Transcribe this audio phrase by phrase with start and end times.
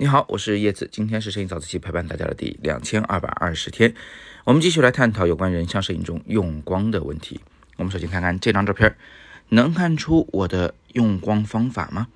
[0.00, 3.94] 你好，我是叶子，今天是摄影早自习陪伴大家的第两千二百二十天，
[4.44, 7.40] 我们继续来探讨有关人像摄影中用光的问题。
[7.76, 8.96] 我们首先看看这张照片，
[9.48, 12.06] 能看出我的用光方法吗？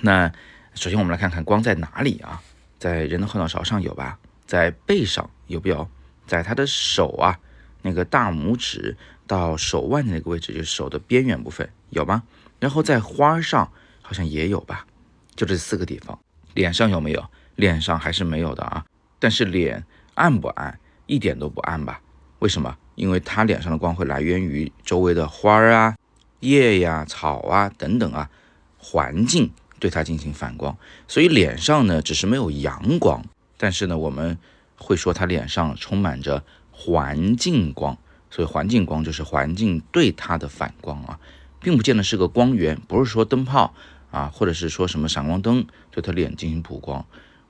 [0.00, 0.32] 那
[0.74, 2.40] 首先我们来看看光在哪里啊？
[2.78, 4.18] 在人的后脑勺上有吧？
[4.46, 5.88] 在背上有没有？
[6.26, 7.40] 在他的手啊，
[7.82, 12.22] 那个大拇指到手腕的那个位置，就是手的边缘部分有吗？
[12.58, 13.70] 然后在花上
[14.02, 14.86] 好像也有吧？
[15.34, 16.18] 就这四个地方。
[16.54, 17.24] 脸上有没有？
[17.56, 18.84] 脸上还是没有的啊。
[19.18, 20.78] 但是脸暗不暗？
[21.06, 22.00] 一点都不暗吧？
[22.40, 22.76] 为什么？
[22.94, 25.96] 因为它脸上的光会来源于周围的花儿啊、
[26.40, 28.28] 叶呀、草啊等等啊，
[28.76, 30.76] 环境对它进行反光。
[31.06, 33.24] 所以脸上呢，只是没有阳光，
[33.56, 34.36] 但是呢，我们
[34.76, 37.96] 会说它脸上充满着环境光。
[38.30, 41.18] 所以环境光就是环境对它的反光啊，
[41.60, 43.74] 并不见得是个光源，不是说灯泡。
[44.10, 47.04] 啊，或者是说什么闪光灯对他脸进行补光，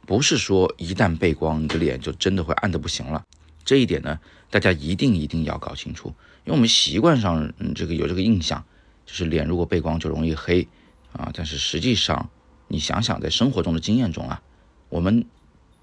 [0.05, 3.25] 不是说一旦背光，你的脸就真的会暗的不行了。
[3.65, 4.19] 这一点呢，
[4.51, 6.09] 大家一定一定要搞清楚，
[6.45, 8.65] 因为我们习惯上嗯这个有这个印象，
[9.07, 10.67] 就是脸如果背光就容易黑
[11.13, 11.31] 啊。
[11.33, 12.29] 但是实际上，
[12.67, 14.43] 你想想在生活中的经验中啊，
[14.89, 15.27] 我们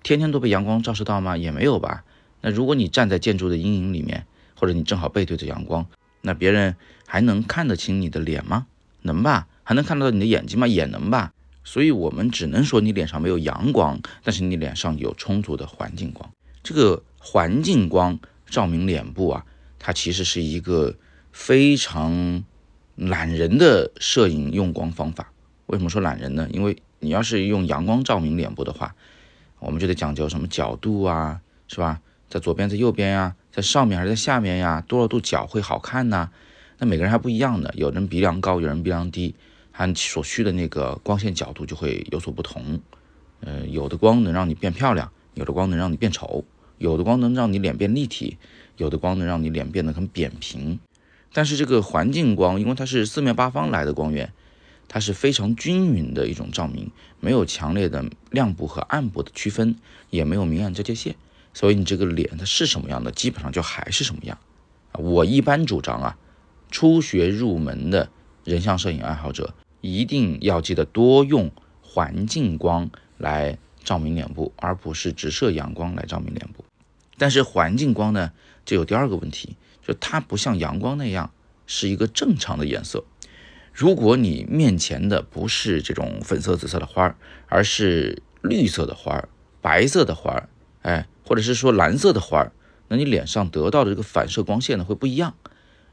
[0.04, 1.38] 天天都被阳光照射到吗？
[1.38, 2.04] 也没有吧。
[2.42, 4.28] 那如果你站在建筑的阴影里面，
[4.60, 5.88] 或者你正好背对着阳光，
[6.26, 6.76] 那别人
[7.08, 8.68] 还能看得清你的脸吗？
[9.04, 9.48] 能吧。
[9.68, 10.68] 还能看得到你的眼睛吗？
[10.68, 11.32] 也能吧。
[11.64, 16.30] 所以，我们只能说你脸上没有阳光，但是你脸上有充足的环境光。
[16.62, 19.44] 这个环境光照明脸部啊，
[19.80, 20.96] 它其实是一个
[21.32, 22.44] 非常
[22.96, 25.32] 懒人的摄影用光方法。
[25.66, 26.48] 为什么说懒人呢？
[26.52, 28.94] 因为你要是用阳光照明脸部的话，
[29.58, 32.00] 我们就得讲究什么角度啊，是吧？
[32.36, 34.84] 在左边，在右边呀，在上面还是在下面呀？
[34.86, 36.30] 多少度角会好看呢？
[36.80, 39.34] 那每个人还不一样的，有人鼻梁高，有人鼻梁低。
[39.72, 42.82] 还所需的那个光线角度就会有所不同，
[43.40, 46.44] 呃，有的光能让你变漂亮，有的光能让你变丑，
[46.78, 48.38] 有的光能让你脸变立体，
[48.76, 50.78] 有的光能让你脸变得很扁平。
[51.32, 54.34] 但是这个环境光，因为它是四面八方来的光源，
[54.90, 56.92] 它是非常均匀的一种照明，
[57.22, 59.76] 没有强烈的亮部和暗部的区分，
[60.10, 61.16] 也没有明暗交界线，
[61.56, 64.38] 所以你这个脸它是什么样的，基本上就还是什么样。
[64.92, 66.18] 我一般主张啊，
[66.70, 68.10] 初学入门的
[68.44, 69.56] 人像摄影爱好者。
[69.82, 71.52] 一定要记得多用
[71.84, 72.90] 环境光
[73.20, 76.66] 来照明脸部，而不是直射阳光来照明脸部。
[77.20, 78.32] 但是环境光呢，
[78.66, 79.56] 就有第二个问题，
[79.86, 81.30] 就它不像阳光那样
[81.68, 83.04] 是一个正常的颜色。
[83.72, 87.16] 如果你面前的不是这种粉色、紫色的花儿，
[87.48, 89.30] 而是绿色的花儿、
[89.62, 90.50] 白色的花儿，
[90.82, 92.52] 哎，或者是说蓝色的花儿，
[92.88, 95.34] 那你脸上得到的这个反射光线呢会不一样。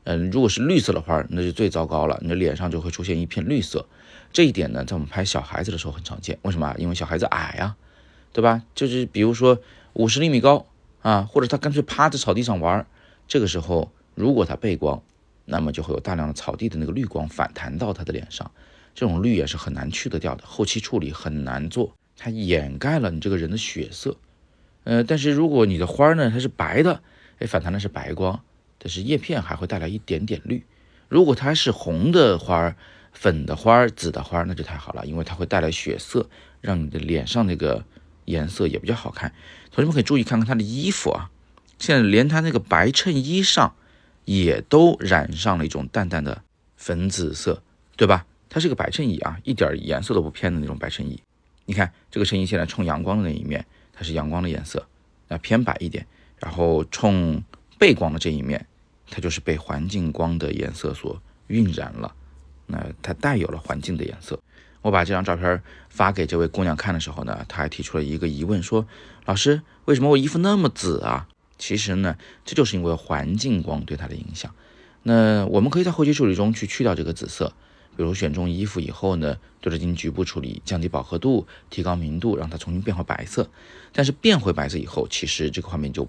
[0.05, 3.87] 嗯，如果是绿色的花，那就最糟糕了，你的脸上就会出现一片绿色。
[4.33, 6.39] 这一点呢，在我们拍小孩子的时候很常见。
[6.43, 6.75] 为什么？
[6.77, 7.77] 因为小孩子矮呀，
[8.33, 8.63] 对吧？
[8.75, 9.59] 就是比如说
[9.93, 10.67] 五十厘米高
[11.03, 12.85] 啊，或者他干脆趴在草地上玩，
[13.29, 15.03] 这个时候如果他背光，
[15.45, 18.51] 那么就会有大量的草地的那个绿光反弹到他的脸上，
[18.95, 24.17] 这种绿也是很难去得掉的，后期处理很难做，它掩盖了你这个人的血色。
[24.85, 27.03] 呃，但是如果你的花呢，它是白的，
[27.39, 28.41] 哎，反弹的是白光。
[28.79, 30.65] 但是叶片还会带来一点点绿，
[31.09, 32.75] 如果它是红的花儿、
[33.13, 36.29] 粉的花儿、紫的花儿，那就太好了，因为它会带来血色，
[36.61, 37.85] 让你的脸上那个
[38.25, 39.33] 颜色也比较好看。
[39.71, 41.31] 同学们可以注意看看他的衣服啊，
[41.79, 43.77] 现在连他那个白衬衣上
[44.25, 46.43] 也都染上了一种淡淡的
[46.77, 47.63] 粉紫色，
[47.97, 48.27] 对吧？
[48.49, 51.23] 它是个白衬衣啊，一点颜色都不偏的那种白衬衣。
[51.67, 53.65] 你看这个衬衣现在冲阳光的那一面，
[54.03, 54.87] 是阳光的颜色，
[55.29, 56.07] 那偏白一点，
[56.39, 57.43] 然后冲
[57.79, 58.67] 背光的这一面。
[59.15, 62.15] 它就是被环境光的颜色所晕染了，
[62.67, 64.41] 那它带有了环境的颜色。
[64.81, 68.87] 我把这张照片发给这位姑娘看的时候呢，她还提出了一个疑问，说
[69.27, 74.55] ：“老师，为什么我衣服那么紫啊？”其实呢，这就是因为环境光对它的影响。
[75.03, 77.53] 那我们可以在后期处理中去去掉这个紫色，
[78.03, 83.49] 比如选中衣服以后呢，对它进行局部处理，降低饱和度，提高明度，让它重新变回白色。
[83.93, 86.09] 但是变回白色以后，其实这个画面就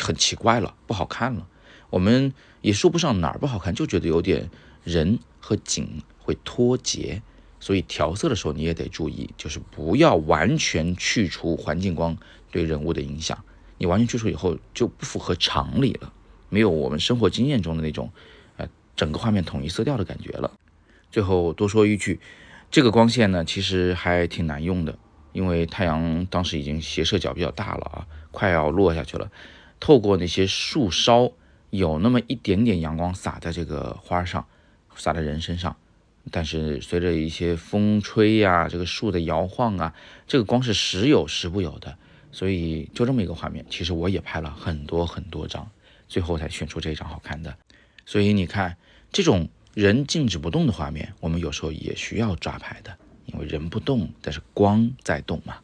[0.00, 1.46] 很奇怪了，不好看了。
[1.90, 2.32] 我们
[2.62, 4.48] 也说不上哪儿不好看，就觉得有点
[4.82, 7.20] 人和景会脱节，
[7.60, 12.16] 所以调色的时候你也得注意，就是不要完全去除环境光
[12.50, 13.44] 对人物的影响。
[13.76, 16.10] 你完全去除以后就不符合常理了，
[16.48, 18.10] 没有我们生活经验中的那种，
[18.56, 18.66] 呃，
[18.96, 20.50] 整个画面统一色调的感觉了。
[21.10, 22.20] 最后多说一句，
[22.70, 24.98] 这个光线呢其实还挺难用的，
[25.32, 29.30] 因为太阳当时已经斜射角比较大了啊，快要落下去了，
[29.80, 31.32] 透过那些树梢。
[31.70, 34.46] 有那么一点点阳光洒在这个花上，
[34.94, 35.76] 洒在人身上，
[36.30, 39.92] 但是随着一些风吹呀，这个树的摇晃啊，
[40.28, 41.98] 这个光是时有时不有的，
[42.30, 45.68] 所以就这么一个画面，其实我也拍了很多很多张，
[46.06, 47.54] 最后才选出这一张好看的。
[48.06, 48.76] 所以你看，
[49.10, 52.96] 这种人静止不动的画面，我们有时候也需要抓拍的，
[53.26, 55.58] 因为人不动，但是光在动嘛。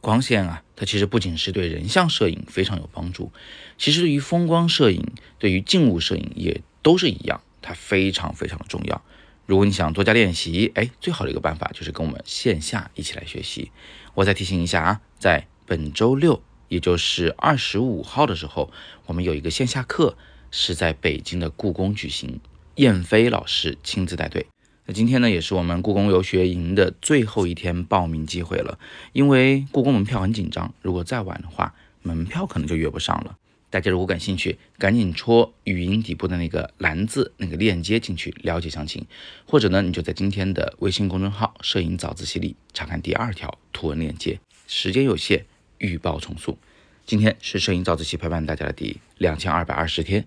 [0.00, 3.32] 光线啊，它其实不仅是对人像摄影非常有帮助，
[3.76, 5.04] 其实对于风光摄影、
[5.40, 9.02] 对于静物摄影也都是一样，它非常非常的重要。
[9.46, 13.72] 如果你想多加练习，哎，最好的一个办法就是跟我们线下一起来学习。
[14.14, 18.70] 我再提醒一下啊，在本周六，也就是二十五号的时候，
[19.06, 20.16] 我们有一个线下课
[20.52, 22.38] 是在北京的故宫举行，
[22.76, 24.46] 燕飞老师亲自带队。
[24.84, 28.78] 那今天呢，也是我们故宫游学营的最后一天报名机会了，
[29.12, 33.36] 因为故宫门票很紧张，如果再晚的话，门票可能就约不上了。
[33.70, 39.06] 大家如果感兴趣，赶紧戳语音底部的那个蓝字那个链接进去了解详情，
[39.46, 44.38] 或者呢，你就在今天的微信公众号“摄影早自习”里查看第二条图文链接。
[44.66, 45.46] 时间有限，
[45.78, 46.58] 预报重塑。
[47.06, 50.26] 今天是摄影早自习陪伴大家的第两千二百二十天，